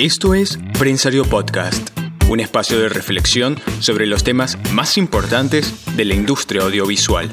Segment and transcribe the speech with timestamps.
[0.00, 1.90] Esto es Prensario Podcast,
[2.30, 7.30] un espacio de reflexión sobre los temas más importantes de la industria audiovisual.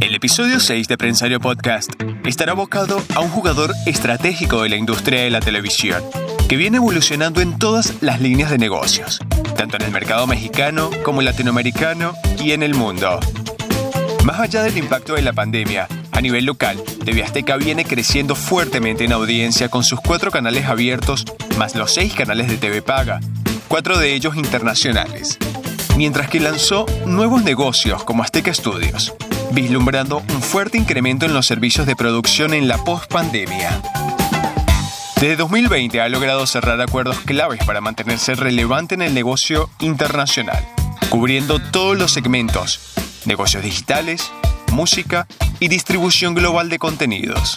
[0.00, 1.90] El episodio 6 de Prensario Podcast
[2.26, 6.04] estará abocado a un jugador estratégico de la industria de la televisión,
[6.50, 9.20] que viene evolucionando en todas las líneas de negocios,
[9.56, 13.20] tanto en el mercado mexicano como latinoamericano y en el mundo.
[14.22, 19.04] Más allá del impacto de la pandemia, a nivel local, TV Azteca viene creciendo fuertemente
[19.04, 21.24] en audiencia con sus cuatro canales abiertos,
[21.58, 23.20] más los seis canales de TV Paga,
[23.66, 25.38] cuatro de ellos internacionales.
[25.96, 29.14] Mientras que lanzó nuevos negocios como Azteca Studios,
[29.52, 33.80] vislumbrando un fuerte incremento en los servicios de producción en la post-pandemia.
[35.16, 40.66] Desde 2020 ha logrado cerrar acuerdos claves para mantenerse relevante en el negocio internacional,
[41.10, 42.80] cubriendo todos los segmentos,
[43.24, 44.30] negocios digitales,
[44.72, 45.26] música
[45.62, 47.56] y distribución global de contenidos.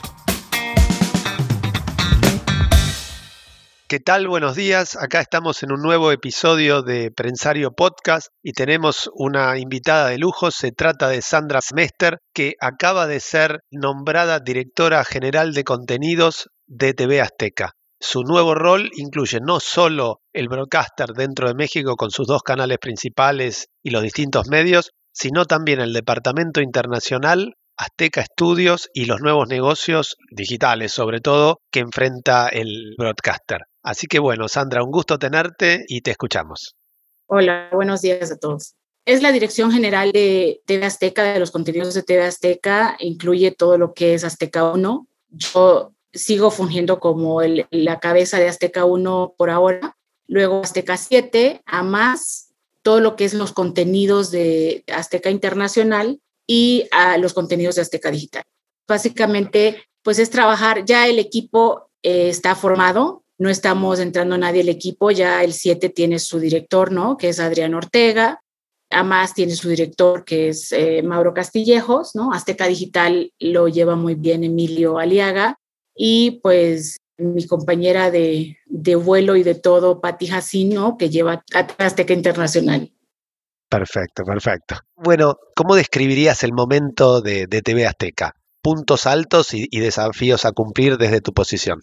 [3.88, 4.28] ¿Qué tal?
[4.28, 4.96] Buenos días.
[4.96, 10.52] Acá estamos en un nuevo episodio de Prensario Podcast y tenemos una invitada de lujo.
[10.52, 16.94] Se trata de Sandra Smester, que acaba de ser nombrada directora general de contenidos de
[16.94, 17.72] TV Azteca.
[18.00, 22.78] Su nuevo rol incluye no solo el broadcaster dentro de México con sus dos canales
[22.78, 29.48] principales y los distintos medios, sino también el departamento internacional, Azteca Estudios y los nuevos
[29.48, 33.62] negocios digitales, sobre todo, que enfrenta el broadcaster.
[33.84, 36.76] Así que bueno, Sandra, un gusto tenerte y te escuchamos.
[37.28, 38.76] Hola, buenos días a todos.
[39.06, 43.78] Es la dirección general de TV Azteca, de los contenidos de TV Azteca, incluye todo
[43.78, 45.08] lo que es Azteca 1.
[45.30, 49.96] Yo sigo fungiendo como la cabeza de Azteca 1 por ahora,
[50.28, 56.88] luego Azteca 7, a más todo lo que es los contenidos de Azteca Internacional y
[56.92, 58.44] a los contenidos de Azteca Digital.
[58.88, 64.70] Básicamente, pues es trabajar, ya el equipo eh, está formado, no estamos entrando nadie al
[64.70, 67.18] equipo, ya el 7 tiene su director, ¿no?
[67.18, 68.42] Que es Adrián Ortega,
[68.90, 72.32] además tiene su director que es eh, Mauro Castillejos, ¿no?
[72.32, 75.58] Azteca Digital lo lleva muy bien Emilio Aliaga
[75.96, 78.58] y pues mi compañera de,
[79.04, 81.44] vuelo y de todo, Patti Jacino, que lleva
[81.78, 82.92] Azteca Internacional.
[83.70, 84.76] Perfecto, perfecto.
[84.96, 88.36] Bueno, ¿cómo describirías el momento de, TV Azteca?
[88.62, 91.80] Puntos altos y, desafíos a cumplir desde tu posición.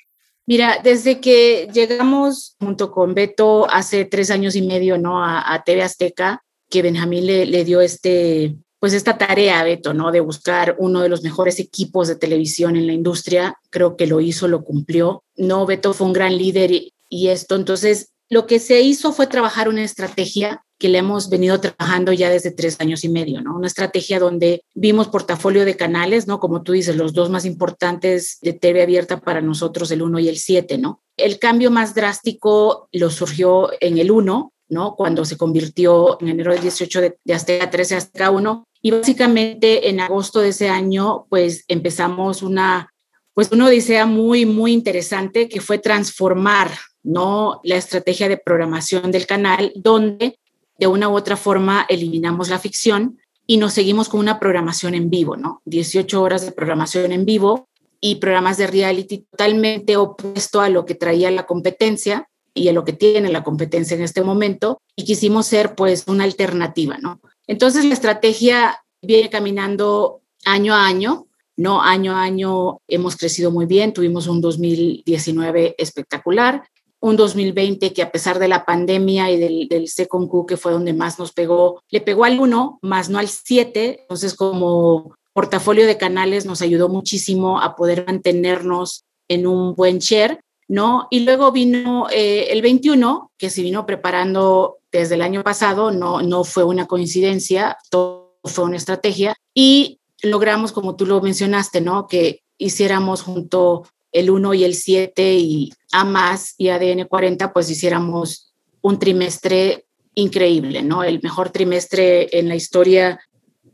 [0.46, 5.24] Mira, desde que llegamos junto con Beto hace tres años y medio ¿no?
[5.24, 10.10] a, TV Azteca, que Benjamín le, le dio este, pues esta tarea, Beto, ¿no?
[10.10, 13.56] De buscar uno de los mejores equipos de televisión en la industria.
[13.70, 15.22] Creo que lo hizo, lo cumplió.
[15.36, 16.72] No, Beto fue un gran líder
[17.08, 17.54] y, esto.
[17.54, 22.28] Entonces, lo que se hizo fue trabajar una estrategia que le hemos venido trabajando ya
[22.28, 23.54] desde tres años y medio, ¿no?
[23.54, 26.40] Una estrategia donde vimos portafolio de canales, ¿no?
[26.40, 30.28] Como tú dices, los dos más importantes de TV abierta para nosotros, el 1 y
[30.28, 31.00] el 7, ¿no?
[31.16, 34.96] El cambio más drástico lo surgió en el 1, ¿no?
[34.96, 38.90] Cuando se convirtió en enero del 18 de, de Azteca 13 a Azteca 1 y
[38.90, 42.92] básicamente en agosto de ese año, pues empezamos una,
[43.34, 46.72] pues una odisea muy, muy interesante que fue transformar,
[47.04, 47.60] ¿no?
[47.62, 50.40] La estrategia de programación del canal, donde
[50.82, 55.10] de una u otra forma eliminamos la ficción y nos seguimos con una programación en
[55.10, 55.62] vivo, ¿no?
[55.64, 57.68] 18 horas de programación en vivo
[58.00, 62.82] y programas de reality totalmente opuesto a lo que traía la competencia y a lo
[62.82, 67.20] que tiene la competencia en este momento y quisimos ser pues una alternativa, ¿no?
[67.46, 71.80] Entonces la estrategia viene caminando año a año, ¿no?
[71.80, 76.64] Año a año hemos crecido muy bien, tuvimos un 2019 espectacular,
[77.02, 80.72] un 2020 que a pesar de la pandemia y del, del Second Q, que fue
[80.72, 85.84] donde más nos pegó, le pegó al 1, más no al 7, entonces como portafolio
[85.86, 91.08] de canales nos ayudó muchísimo a poder mantenernos en un buen share, ¿no?
[91.10, 96.22] Y luego vino eh, el 21, que se vino preparando desde el año pasado, no,
[96.22, 102.06] no fue una coincidencia, todo fue una estrategia y logramos, como tú lo mencionaste, ¿no?
[102.06, 107.70] Que hiciéramos junto el 1 y el 7 y A más y ADN 40, pues
[107.70, 111.02] hiciéramos un trimestre increíble, ¿no?
[111.04, 113.20] El mejor trimestre en la historia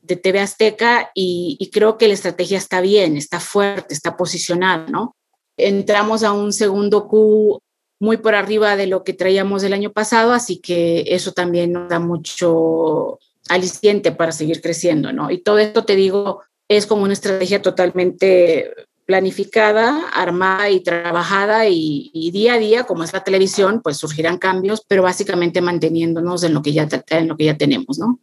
[0.02, 5.17] de TV Azteca y, creo que la estrategia está bien, está fuerte, está posicionada, ¿no?
[5.56, 7.61] Entramos a un segundo Q
[8.00, 11.88] muy por arriba de lo que traíamos el año pasado, así que eso también nos
[11.88, 13.19] da mucho
[13.49, 15.31] aliciente para seguir creciendo, ¿no?
[15.31, 18.73] Y todo esto, te digo, es como una estrategia totalmente
[19.09, 24.83] planificada, armada y trabajada y, día a día, como es la televisión, pues surgirán cambios,
[24.87, 28.21] pero básicamente manteniéndonos en lo que ya, tenemos, ¿no?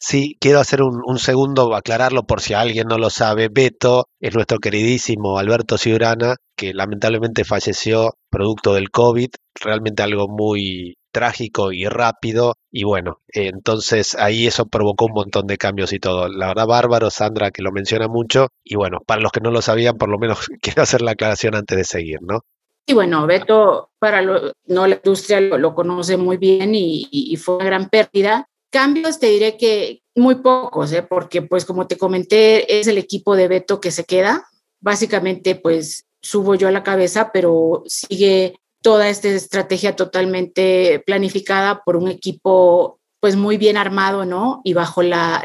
[0.00, 3.48] Sí, quiero hacer un, un, segundo, aclararlo por si alguien no lo sabe.
[3.48, 10.96] Beto es nuestro queridísimo Alberto Ciurana, que lamentablemente falleció producto del COVID, realmente algo muy
[11.16, 12.56] trágico y rápido.
[12.70, 16.28] Y bueno, entonces ahí eso provocó un montón de cambios y todo.
[16.28, 18.48] La verdad, bárbaro, Sandra, que lo menciona mucho.
[18.62, 21.54] Y bueno, para los que no lo sabían, por lo menos quiero hacer la aclaración
[21.54, 22.40] antes de seguir, ¿no?
[22.86, 27.64] Y bueno, Beto, para lo, no la industria lo, conoce muy bien y, fue una
[27.64, 28.46] gran pérdida.
[28.70, 31.02] Cambios te diré que muy pocos, ¿eh?
[31.02, 34.44] porque pues como te comenté, es el equipo de Beto que se queda.
[34.80, 41.96] Básicamente pues subo yo a la cabeza, pero sigue toda esta estrategia totalmente planificada por
[41.96, 44.60] un equipo pues muy bien armado, ¿no?
[44.62, 45.42] Y bajo la,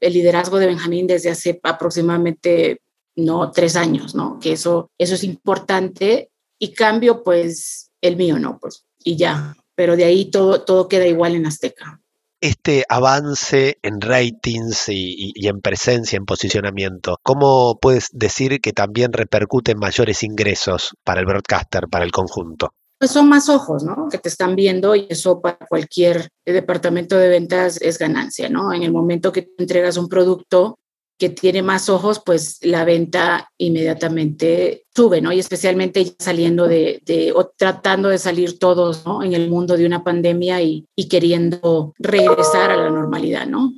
[0.00, 2.82] el liderazgo de Benjamín desde hace aproximadamente,
[3.16, 4.38] no, tres años, ¿no?
[4.38, 6.30] Que eso, eso es importante.
[6.58, 8.58] Y cambio, pues, el mío, ¿no?
[8.60, 9.56] Pues, y ya.
[9.74, 11.99] Pero de ahí todo, todo queda igual en Azteca
[12.40, 19.72] este avance en ratings y, en presencia, en posicionamiento, ¿cómo puedes decir que también repercute
[19.72, 22.72] en mayores ingresos para el broadcaster, para el conjunto?
[22.98, 24.08] Pues son más ojos, ¿no?
[24.10, 28.74] Que te están viendo y eso para cualquier departamento de ventas es ganancia, ¿no?
[28.74, 30.78] En el momento que entregas un producto
[31.20, 35.32] que tiene más ojos, pues la venta inmediatamente sube, ¿no?
[35.32, 39.22] Y especialmente saliendo de, de o tratando de salir todos, ¿no?
[39.22, 43.70] En el mundo de una pandemia y, y queriendo regresar a la normalidad, ¿no?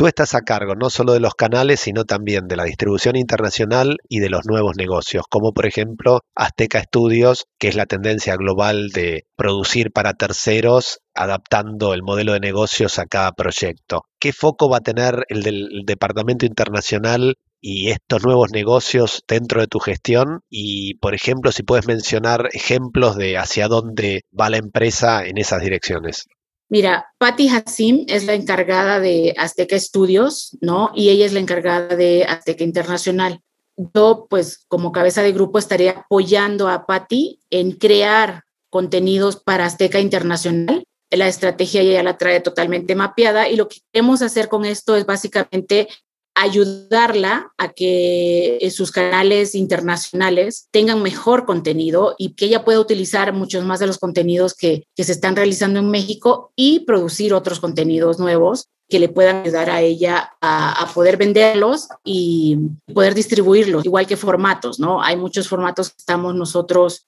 [0.00, 3.98] Tú estás a cargo no solo de los canales, sino también de la distribución internacional
[4.08, 8.88] y de los nuevos negocios, como por ejemplo Azteca Studios, que es la tendencia global
[8.94, 14.04] de producir para terceros, adaptando el modelo de negocios a cada proyecto.
[14.18, 19.66] ¿Qué foco va a tener el del departamento internacional y estos nuevos negocios dentro de
[19.66, 25.24] tu gestión y, por ejemplo, si puedes mencionar ejemplos de hacia dónde va la empresa
[25.26, 26.26] en esas direcciones.
[26.70, 30.92] Mira, Patty Hassim es la encargada de Azteca Studios, ¿no?
[30.94, 33.40] Y ella es la encargada de Azteca Internacional.
[33.76, 39.98] Yo, pues, como cabeza de grupo, estaría apoyando a Patty en crear contenidos para Azteca
[39.98, 40.84] Internacional.
[41.10, 45.06] La estrategia ya la trae totalmente mapeada y lo que queremos hacer con esto es
[45.06, 45.88] básicamente
[46.34, 53.64] ayudarla a que sus canales internacionales tengan mejor contenido y que ella pueda utilizar muchos
[53.64, 58.18] más de los contenidos que, que se están realizando en México y producir otros contenidos
[58.18, 62.58] nuevos que le puedan ayudar a ella a, a, poder venderlos y
[62.92, 65.00] poder distribuirlos, igual que formatos, ¿no?
[65.00, 67.06] Hay muchos formatos que estamos nosotros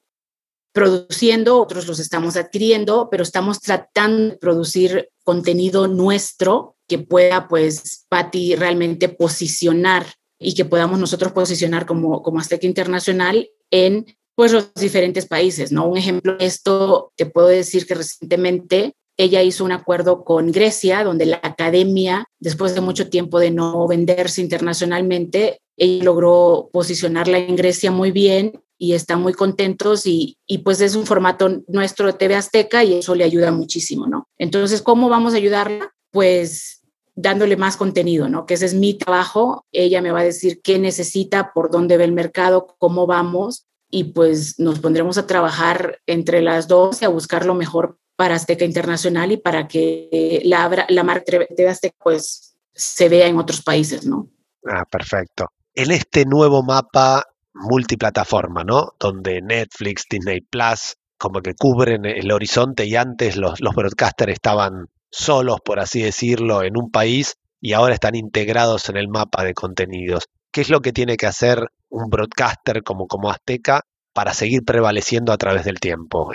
[0.73, 8.07] produciendo, otros los estamos adquiriendo, pero estamos tratando de producir contenido nuestro que pueda, pues,
[8.09, 10.07] Patti realmente posicionar
[10.39, 15.87] y que podamos nosotros posicionar como, como Azteca Internacional en pues los diferentes países, ¿no?
[15.87, 21.27] Un ejemplo esto, te puedo decir que recientemente ella hizo un acuerdo con Grecia, donde
[21.27, 27.91] la academia, después de mucho tiempo de no venderse internacionalmente, ella logró posicionarla en Grecia
[27.91, 32.35] muy bien y están muy contentos y, y, pues es un formato nuestro de TV
[32.35, 34.27] Azteca y eso le ayuda muchísimo, ¿no?
[34.39, 35.95] Entonces, ¿cómo vamos a ayudarla?
[36.11, 36.83] Pues
[37.15, 38.45] dándole más contenido, ¿no?
[38.45, 39.67] Que ese es mi trabajo.
[39.71, 44.03] Ella me va a decir qué necesita, por dónde ve el mercado, cómo vamos y
[44.03, 48.65] pues nos pondremos a trabajar entre las dos y a buscar lo mejor para Azteca
[48.65, 54.05] Internacional y para que la, la marca TV Azteca pues se vea en otros países,
[54.05, 54.29] ¿no?
[54.67, 55.47] Ah, perfecto.
[55.73, 58.93] En este nuevo mapa multiplataforma, ¿no?
[58.99, 64.89] Donde Netflix, Disney Plus, como que cubren el horizonte y antes los, los broadcasters estaban
[65.11, 69.55] solos, por así decirlo, en un país y ahora están integrados en el mapa de
[69.55, 70.25] contenidos.
[70.51, 75.33] ¿Qué es lo que tiene que hacer un broadcaster como, como Azteca para seguir prevaleciendo
[75.33, 76.33] a través del tiempo,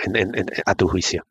[0.64, 1.24] a tu juicio?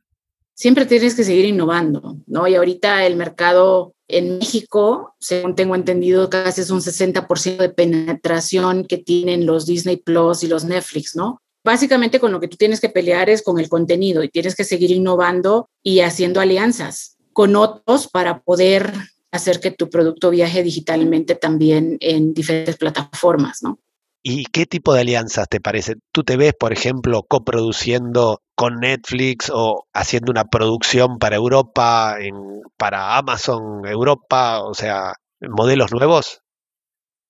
[0.54, 2.48] Siempre tienes que seguir innovando, ¿no?
[2.48, 8.86] Y ahorita el mercado en México, según tengo entendido, casi es un 60% de penetración
[8.86, 11.42] que tienen los Disney Plus y los Netflix, ¿no?
[11.64, 14.64] Básicamente con lo que tú tienes que pelear es con el contenido y tienes que
[14.64, 18.94] seguir innovando y haciendo alianzas con otros para poder
[19.32, 23.80] hacer que tu producto viaje digitalmente también en diferentes plataformas, ¿no?
[24.24, 25.96] ¿Y qué tipo de alianzas te parece?
[26.12, 32.34] ¿Tú te ves, por ejemplo, coproduciendo con Netflix o haciendo una producción para Europa, en,
[32.76, 36.42] para Amazon Europa, o sea, modelos nuevos?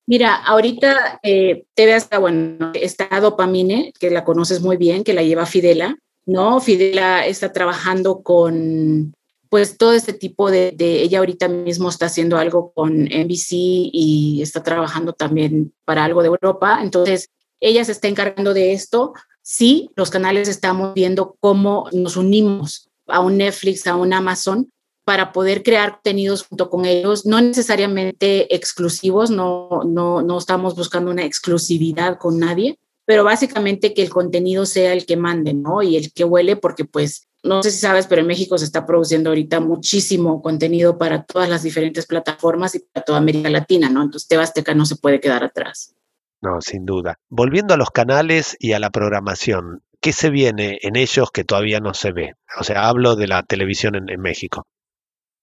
[0.06, 5.22] Mira, ahorita eh, TV hasta, bueno, está Dopamine, que la conoces muy bien, que la
[5.22, 6.62] lleva Fidela, ¿no?
[6.62, 9.14] Fidela está trabajando con
[9.50, 14.64] pues todo este tipo de, ella ahorita mismo está haciendo algo con NBC y está
[14.64, 16.80] trabajando también para algo de Europa.
[16.82, 17.30] Entonces,
[17.60, 19.14] ella se está encargando de esto.
[19.50, 24.70] Sí, los canales estamos viendo cómo nos unimos a un Netflix, a un Amazon,
[25.06, 31.12] para poder crear contenidos junto con ellos, no necesariamente exclusivos, no, no, no estamos buscando
[31.12, 35.82] una exclusividad con nadie, pero básicamente que el contenido sea el que mande, ¿no?
[35.82, 38.86] Y el que huele, porque pues, no sé si sabes, pero en México se está
[38.86, 44.04] produciendo ahorita muchísimo contenido para todas las diferentes plataformas y para toda América Latina, ¿no?
[44.04, 45.94] Entonces Tebasteca no se puede quedar atrás.
[46.42, 47.16] No, sin duda.
[47.30, 51.80] Volviendo a los canales y a la programación, ¿qué se viene en ellos que todavía
[51.80, 52.34] no se ve?
[52.60, 54.66] O sea, hablo de la televisión en, México.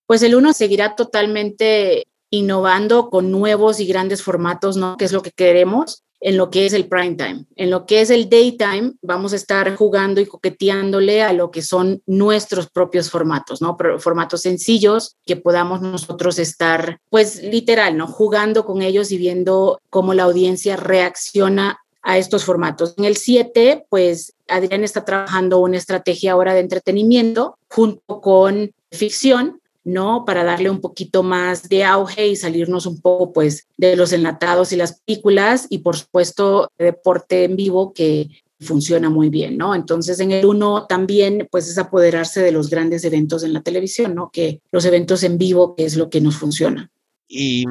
[0.07, 4.97] Pues el uno seguirá totalmente innovando con nuevos y grandes formatos, ¿no?
[4.97, 7.45] Que es lo que queremos en lo que es el prime time.
[7.55, 11.61] En lo que es el daytime, vamos a estar jugando y coqueteándole a lo que
[11.61, 13.77] son nuestros propios formatos, ¿no?
[13.99, 18.07] Formatos sencillos que podamos nosotros estar, pues literal, ¿no?
[18.07, 22.95] Jugando con ellos y viendo cómo la audiencia reacciona a estos formatos.
[22.97, 29.61] En el 7, pues Adrián está trabajando una estrategia ahora de entretenimiento junto con ficción
[29.85, 30.25] ¿no?
[30.25, 34.73] Para darle un poquito más de auge y salirnos un poco, pues, de los enlatados
[34.73, 38.29] y las películas y, por supuesto, deporte en vivo que
[38.61, 39.75] funciona muy bien, ¿no?
[39.75, 44.15] Entonces, en el uno también, pues, es apoderarse de los grandes eventos en la televisión,
[44.15, 44.31] ¿no?
[44.33, 46.91] Que los eventos en vivo, que es lo que nos funciona.
[47.29, 47.65] Y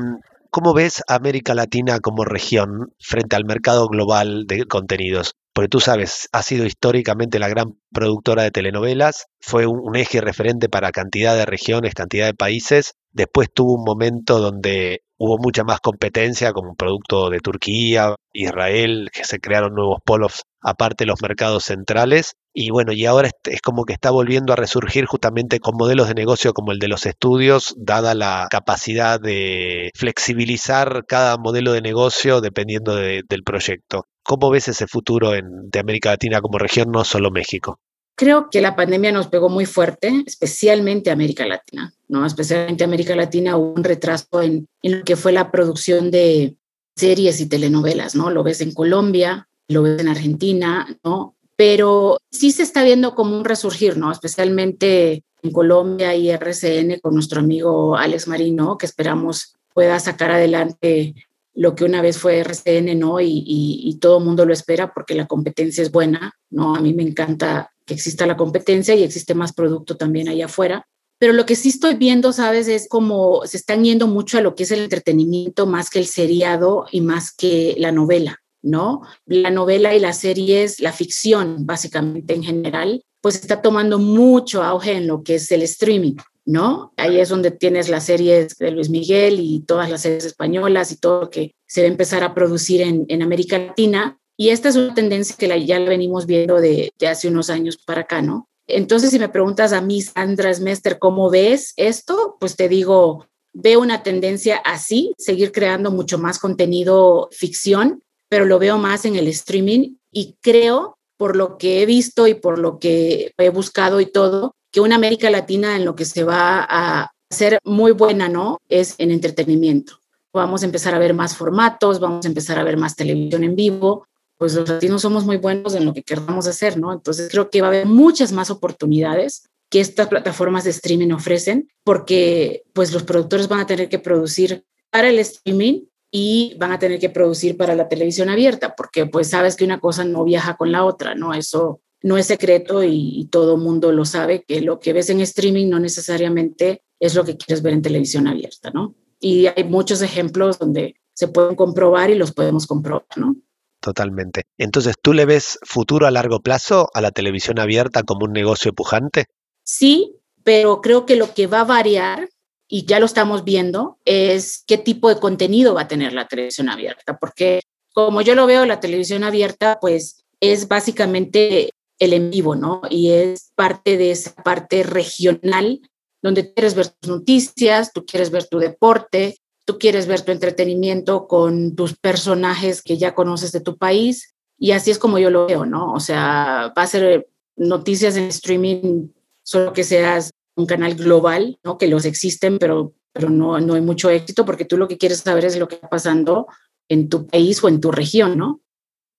[0.53, 5.33] ¿Cómo ves América Latina como región frente al mercado global de contenidos?
[5.51, 10.69] Porque tú sabes, ha sido históricamente la gran productora de telenovelas, fue un, eje referente
[10.69, 12.93] para cantidad de regiones, cantidad de países.
[13.11, 19.25] Después tuvo un momento donde hubo mucha más competencia como producto de Turquía, Israel, que
[19.25, 22.35] se crearon nuevos polos aparte de los mercados centrales.
[22.53, 26.13] Y bueno, y ahora es como que está volviendo a resurgir justamente con modelos de
[26.13, 32.39] negocio como el de los estudios, dada la capacidad de flexibilizar cada modelo de negocio
[32.39, 34.05] dependiendo del proyecto.
[34.23, 37.79] ¿Cómo ves ese futuro en, de América Latina como región, no solo México?
[38.15, 42.25] Creo que la pandemia nos pegó muy fuerte, especialmente América Latina, ¿no?
[42.25, 46.55] Especialmente América Latina hubo un retraso en, en lo que fue la producción de
[46.95, 48.29] series y telenovelas, ¿no?
[48.29, 51.35] Lo ves en Colombia, lo ves en Argentina, ¿no?
[51.55, 54.11] pero sí se está viendo como un resurgir, ¿no?
[54.11, 61.15] Especialmente en Colombia y RCN con nuestro amigo Alex Marino, que esperamos pueda sacar adelante
[61.55, 63.19] lo que una vez fue RCN, ¿no?
[63.19, 66.75] Y, y, todo el mundo lo espera porque la competencia es buena, ¿no?
[66.75, 70.87] A mí me encanta que exista la competencia y existe más producto también allá afuera.
[71.19, 72.67] Pero lo que sí estoy viendo, ¿sabes?
[72.67, 76.07] Es como se están yendo mucho a lo que es el entretenimiento más que el
[76.07, 78.39] seriado y más que la novela.
[78.63, 79.01] ¿no?
[79.25, 84.93] La novela y las series, la ficción básicamente en general, pues está tomando mucho auge
[84.93, 86.93] en lo que es el streaming, ¿no?
[86.97, 90.97] Ahí es donde tienes las series de Luis Miguel y todas las series españolas y
[90.97, 94.17] todo lo que se va a empezar a producir en, América Latina.
[94.37, 97.77] Y esta es una tendencia que ya la venimos viendo de, de hace unos años
[97.77, 98.49] para acá, ¿no?
[98.67, 102.37] Entonces, si me preguntas a mí, Sandra Smester, ¿cómo ves esto?
[102.39, 108.59] Pues te digo, veo una tendencia así, seguir creando mucho más contenido ficción, pero lo
[108.59, 112.79] veo más en el streaming y creo, por lo que he visto y por lo
[112.79, 117.11] que he buscado y todo, que una América Latina en lo que se va a
[117.29, 118.57] hacer muy buena, ¿no?
[118.69, 119.99] Es en entretenimiento.
[120.33, 123.55] Vamos a empezar a ver más formatos, vamos a empezar a ver más televisión en
[123.55, 126.91] vivo, pues los latinos somos muy buenos en lo que queramos hacer, ¿no?
[126.91, 131.69] Entonces creo que va a haber muchas más oportunidades que estas plataformas de streaming ofrecen,
[131.83, 136.77] porque pues los productores van a tener que producir para el streaming y van a
[136.77, 140.55] tener que producir para la televisión abierta, porque pues sabes que una cosa no viaja
[140.55, 141.33] con la otra, ¿no?
[141.33, 145.69] Eso no es secreto y, todo mundo lo sabe, que lo que ves en streaming
[145.69, 148.93] no necesariamente es lo que quieres ver en televisión abierta, ¿no?
[149.19, 153.35] Y hay muchos ejemplos donde se pueden comprobar y los podemos comprobar, ¿no?
[153.83, 154.43] Totalmente.
[154.57, 158.71] Entonces, ¿tú le ves futuro a largo plazo a la televisión abierta como un negocio
[158.71, 159.25] pujante?
[159.61, 162.29] Sí, pero creo que lo que va a variar
[162.69, 166.69] y ya lo estamos viendo, es qué tipo de contenido va a tener la televisión
[166.69, 167.59] abierta, porque
[167.93, 172.81] como yo lo veo, la televisión abierta, pues es básicamente el en vivo, ¿no?
[172.89, 175.81] Y es parte de esa parte regional
[176.21, 181.27] donde quieres ver tus noticias, tú quieres ver tu deporte, tú quieres ver tu entretenimiento
[181.27, 184.35] con tus personajes que ya conoces de tu país.
[184.57, 185.93] Y así es como yo lo veo, ¿no?
[185.93, 189.09] O sea, va a ser noticias en streaming,
[189.43, 191.77] solo que seas un canal global, ¿no?
[191.77, 195.19] Que los existen, pero, pero no, no hay mucho éxito porque tú lo que quieres
[195.19, 196.47] saber es lo que está pasando
[196.89, 198.61] en tu país o en tu región, ¿no?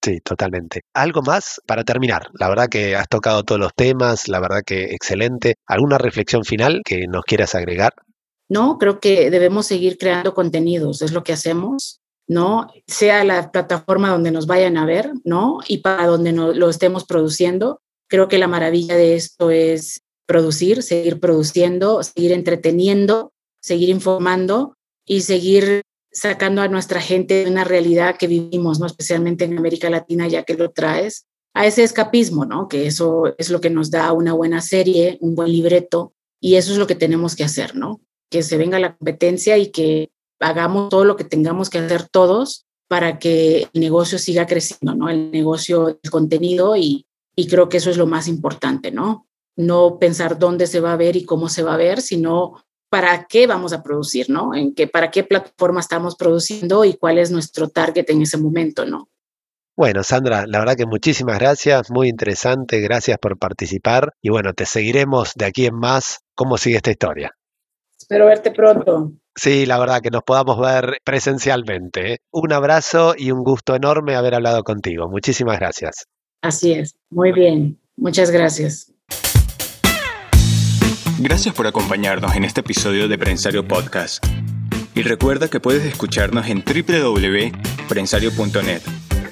[0.04, 0.82] Sí, totalmente.
[0.92, 2.28] Algo más para terminar.
[2.34, 5.54] La verdad que has tocado todos los temas, la verdad que excelente.
[5.66, 7.94] ¿Alguna reflexión final que nos quieras agregar?
[8.48, 12.68] No, creo que debemos seguir creando contenidos, es lo que hacemos, ¿no?
[12.86, 15.58] Sea la plataforma donde nos vayan a ver, ¿no?
[15.66, 17.80] Y para donde lo estemos produciendo.
[18.08, 25.22] Creo que la maravilla de esto es producir, seguir produciendo, seguir entreteniendo, seguir informando y
[25.22, 25.82] seguir
[26.12, 28.86] sacando a nuestra gente de una realidad que vivimos, ¿no?
[28.86, 32.68] especialmente en América Latina, ya que lo traes, a ese escapismo, ¿no?
[32.68, 36.72] que eso es lo que nos da una buena serie, un buen libreto, y eso
[36.72, 38.00] es lo que tenemos que hacer, ¿no?
[38.30, 42.66] Que se venga la competencia y que hagamos todo lo que tengamos que hacer todos
[42.88, 45.08] para que el negocio siga creciendo, ¿no?
[45.08, 49.26] El negocio, el contenido y, y creo que eso es lo más importante, ¿no?
[49.56, 53.26] No pensar dónde se va a ver y cómo se va a ver, sino para
[53.26, 54.54] qué vamos a producir, ¿no?
[54.54, 58.84] En qué, para qué plataforma estamos produciendo y cuál es nuestro target en ese momento,
[58.84, 59.08] ¿no?
[59.76, 64.66] Bueno, Sandra, la verdad que muchísimas gracias, muy interesante, gracias por participar y bueno, te
[64.66, 67.34] seguiremos de aquí en más cómo sigue esta historia.
[68.04, 69.12] Espero verte pronto.
[69.34, 72.12] Sí, la verdad que nos podamos ver presencialmente.
[72.12, 72.18] ¿eh?
[72.32, 75.08] Un abrazo y un gusto enorme haber hablado contigo.
[75.08, 76.04] Muchísimas gracias.
[76.42, 77.80] Así es, muy bien.
[77.96, 78.92] Muchas gracias.
[81.18, 84.22] Gracias por acompañarnos en este episodio de Prensario Podcast.
[84.94, 88.82] Y recuerda que puedes escucharnos en www.prensario.net,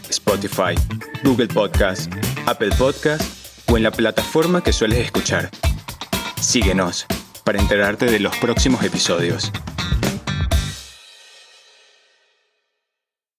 [0.09, 0.77] Spotify,
[1.23, 2.11] Google Podcast,
[2.47, 5.51] Apple Podcast o en la plataforma que sueles escuchar.
[6.41, 7.07] Síguenos
[7.45, 9.53] para enterarte de los próximos episodios.